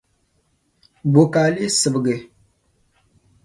[1.11, 2.15] Bɔ ka a lee sibigi?